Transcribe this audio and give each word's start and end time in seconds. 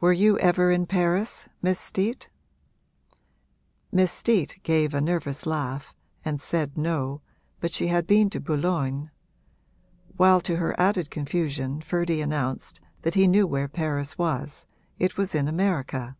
'Were 0.00 0.14
you 0.14 0.38
ever 0.38 0.70
in 0.70 0.86
Paris, 0.86 1.46
Miss 1.60 1.78
Steet?' 1.78 2.30
Miss 3.92 4.10
Steet 4.10 4.58
gave 4.62 4.94
a 4.94 5.02
nervous 5.02 5.44
laugh 5.44 5.94
and 6.24 6.40
said 6.40 6.78
No, 6.78 7.20
but 7.60 7.70
she 7.70 7.88
had 7.88 8.06
been 8.06 8.30
to 8.30 8.40
Boulogne; 8.40 9.10
while 10.16 10.40
to 10.40 10.56
her 10.56 10.74
added 10.80 11.10
confusion 11.10 11.82
Ferdy 11.82 12.22
announced 12.22 12.80
that 13.02 13.12
he 13.16 13.28
knew 13.28 13.46
where 13.46 13.68
Paris 13.68 14.16
was 14.16 14.64
it 14.98 15.18
was 15.18 15.34
in 15.34 15.46
America. 15.46 16.16